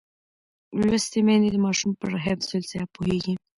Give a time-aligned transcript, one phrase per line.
[0.87, 3.33] لوستې میندې د ماشوم پر حفظ الصحه پوهېږي.